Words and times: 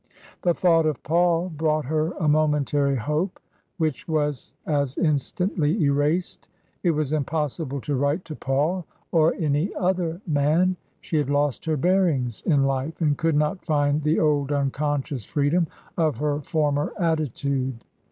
The 0.41 0.55
thought 0.55 0.87
of 0.87 1.03
Paul 1.03 1.49
brought 1.49 1.85
her 1.85 2.13
a 2.13 2.27
momentary 2.27 2.95
hope 2.95 3.39
which 3.77 4.07
was 4.07 4.55
as 4.65 4.97
instantly 4.97 5.79
erased. 5.83 6.47
It 6.81 6.89
was 6.89 7.13
impossible 7.13 7.79
to 7.81 7.93
write 7.95 8.25
to 8.25 8.35
Paul— 8.35 8.87
or 9.11 9.35
any 9.35 9.71
other 9.75 10.19
man; 10.25 10.75
she 11.01 11.17
had 11.17 11.29
lost 11.29 11.65
her 11.65 11.77
bearings 11.77 12.41
in 12.47 12.63
TRANSITION. 12.63 12.67
285 12.67 12.87
life 13.03 13.07
and 13.07 13.17
could 13.19 13.35
not 13.35 13.63
find 13.63 14.01
the 14.01 14.19
old 14.19 14.51
unconscious 14.51 15.23
freedom 15.23 15.67
of 15.97 16.17
her 16.17 16.41
former 16.41 16.93
attitude. 16.97 17.83